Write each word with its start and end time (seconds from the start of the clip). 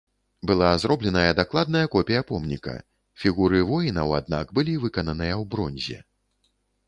Была 0.49 0.69
зробленая 0.83 1.33
дакладная 1.39 1.83
копія 1.95 2.21
помніка, 2.31 2.73
фігуры 3.23 3.59
воінаў, 3.71 4.13
аднак, 4.23 4.45
былі 4.59 4.73
выкананыя 4.87 5.35
ў 5.41 5.49
бронзе. 5.55 5.97